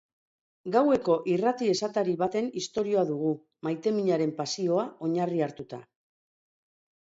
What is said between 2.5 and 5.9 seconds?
istorioa dugu, maiteminaren pasioa oinarri hartuta.